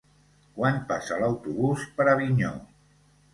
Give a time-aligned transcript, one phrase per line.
[0.53, 2.51] Quan passa l'autobús per Avinyó?